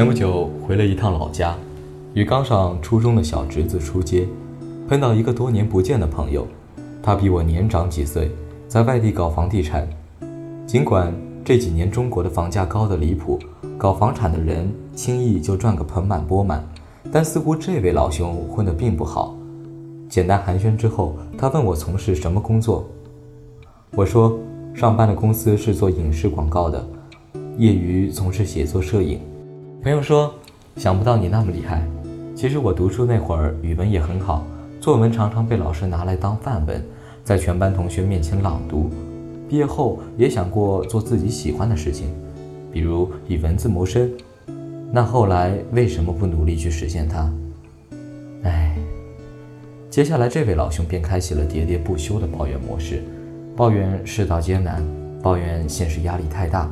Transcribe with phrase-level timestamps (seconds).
[0.00, 1.54] 前不久回了一趟老家，
[2.14, 4.26] 与刚上初中的小侄子出街，
[4.88, 6.46] 碰到一个多年不见的朋友。
[7.02, 8.30] 他比我年长几岁，
[8.66, 9.86] 在外地搞房地产。
[10.66, 11.14] 尽管
[11.44, 13.38] 这几年中国的房价高得离谱，
[13.76, 16.66] 搞房产的人轻易就赚个盆满钵满，
[17.12, 19.36] 但似乎这位老兄混得并不好。
[20.08, 22.88] 简单寒暄之后，他问我从事什么工作。
[23.90, 24.38] 我说
[24.72, 26.88] 上班的公司是做影视广告的，
[27.58, 29.20] 业余从事写作摄影。
[29.82, 30.34] 朋友说
[30.76, 31.82] ：“想不到你那么厉害。
[32.36, 34.44] 其实我读书那会儿语文也很好，
[34.78, 36.84] 作文常常被老师拿来当范文，
[37.24, 38.90] 在全班同学面前朗读。
[39.48, 42.08] 毕业后也想过做自己喜欢的事情，
[42.70, 44.10] 比如以文字谋生。
[44.92, 47.32] 那后来为什么不努力去实现它？
[48.42, 48.76] 唉。
[49.88, 53.02] 接下来这位老兄便开启了喋喋不休的抱怨模式，
[53.56, 54.84] 抱怨世道艰难，
[55.22, 56.70] 抱怨现实压力太大，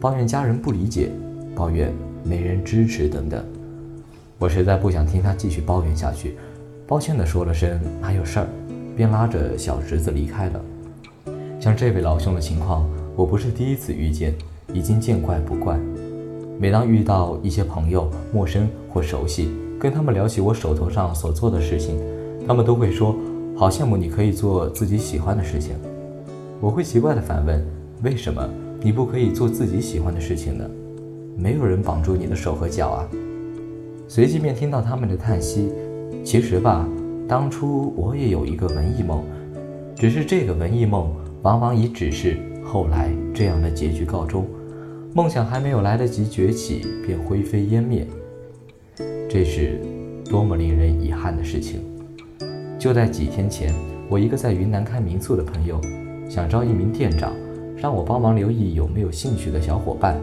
[0.00, 1.08] 抱怨家人不理解，
[1.54, 1.94] 抱怨……
[2.24, 3.44] 没人支持等等，
[4.38, 6.36] 我实在不想听他继续抱怨下去，
[6.86, 8.48] 抱歉地说了声“还有事儿”，
[8.96, 10.60] 便拉着小侄子离开了。
[11.60, 14.34] 像这位老兄的情况，我不是第一次遇见，
[14.72, 15.78] 已经见怪不怪。
[16.58, 21.98] 每当遇到一些朋友，陌生或熟悉，跟他们聊起我手头上所做的事情，
[22.46, 23.14] 他们都会说
[23.56, 25.74] ：“好羡慕你可以做自己喜欢的事情。”
[26.60, 27.64] 我会奇怪地反问
[28.02, 28.48] ：“为什么
[28.80, 30.64] 你不可以做自己喜欢的事情呢？”
[31.40, 33.08] 没有人绑住你的手和脚啊！
[34.08, 35.70] 随即便听到他们的叹息。
[36.24, 36.86] 其实吧，
[37.28, 39.22] 当初我也有一个文艺梦，
[39.94, 44.44] 只是这个文艺梦往往以只是后来这样的结局告终，
[45.14, 48.04] 梦想还没有来得及崛起便灰飞烟灭。
[49.30, 49.80] 这是
[50.28, 51.76] 多么令人遗憾的事情！
[52.80, 53.72] 就在几天前，
[54.08, 55.80] 我一个在云南开民宿的朋友，
[56.28, 57.32] 想招一名店长，
[57.76, 60.18] 让我帮忙留意有没有兴趣的小伙伴。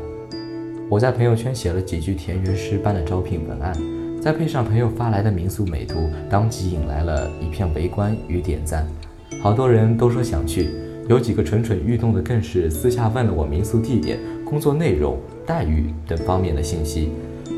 [0.87, 3.75] 我在朋友圈写了几句田园诗般的招聘文案，
[4.21, 8.85] 再配上朋友发来的民宿美图，当即引来了一片围观与点赞。
[9.41, 10.69] 好多人都说想去，
[11.09, 17.09] 有几个蠢蠢欲动的更是私下问了我民宿地点、工作内容、待遇等方面的信息。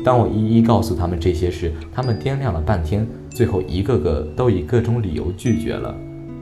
[0.02, 5.94] 当我一一告诉他们这些时，他们掂量了半天，最后一个个都以各种理由拒绝了。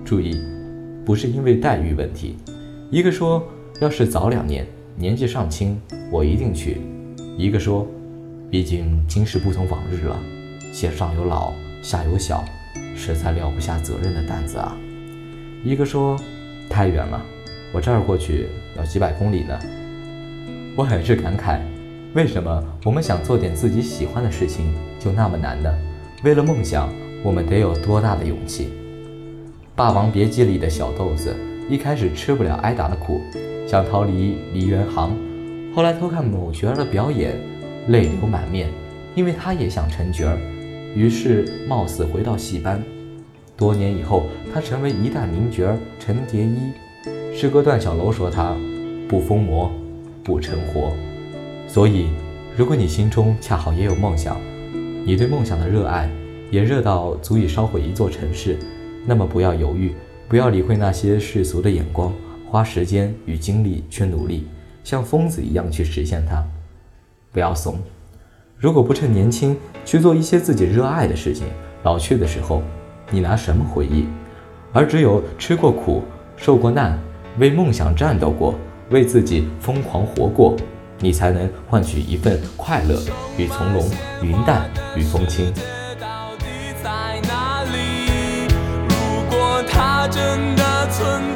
[0.04, 0.40] 注意，
[1.04, 2.36] 不是因为待遇问题，
[2.92, 3.42] 一个说
[3.80, 4.64] 要是早两年。
[4.98, 5.78] 年纪尚轻，
[6.10, 6.80] 我一定去。
[7.36, 7.86] 一个说
[8.50, 10.18] ：“毕竟今时不同往日了，
[10.72, 11.52] 且上有老，
[11.82, 12.42] 下有小，
[12.96, 14.74] 实在撂不下责任的担子啊。”
[15.62, 16.18] 一个说
[16.70, 17.22] ：“太远了，
[17.74, 19.58] 我这儿过去要几百公里呢。”
[20.74, 21.60] 我很是感慨，
[22.14, 25.70] 为什么我们想做点自己喜欢的事情就那么难呢？
[26.24, 26.90] 为了梦想，
[27.22, 28.64] 我们得有多大的勇气？
[29.76, 31.36] 《霸王别姬》里的小豆子
[31.68, 33.20] 一开始吃不了挨打的苦。
[33.66, 35.10] 想逃离梨园行，
[35.74, 37.36] 后来偷看某角儿的表演，
[37.88, 38.70] 泪流满面，
[39.16, 40.38] 因为他也想成角儿，
[40.94, 42.80] 于是冒死回到戏班。
[43.56, 46.58] 多年以后，他成为一代名角儿陈蝶衣。
[47.34, 48.54] 诗歌段小楼说他
[49.08, 49.72] 不疯魔，
[50.22, 50.92] 不成活。
[51.66, 52.06] 所以，
[52.56, 54.40] 如果你心中恰好也有梦想，
[55.04, 56.08] 你对梦想的热爱
[56.52, 58.56] 也热到足以烧毁一座城市，
[59.04, 59.92] 那么不要犹豫，
[60.28, 62.12] 不要理会那些世俗的眼光。
[62.56, 64.48] 花时间与精力去努力，
[64.82, 66.42] 像疯子一样去实现它，
[67.30, 67.78] 不要怂。
[68.56, 71.48] 如果不趁年轻去做一些自己热爱的事情，
[71.82, 72.62] 老去的时候，
[73.10, 74.06] 你拿什么回忆？
[74.72, 76.02] 而只有吃过苦、
[76.34, 76.98] 受过难、
[77.38, 78.54] 为梦想战斗过、
[78.88, 80.56] 为自己疯狂活过，
[80.98, 82.98] 你才能换取一份快乐
[83.36, 83.86] 与从容、
[84.22, 85.52] 云淡与风轻。
[88.88, 88.96] 如
[89.28, 91.20] 果它真的存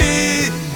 [0.00, 0.69] see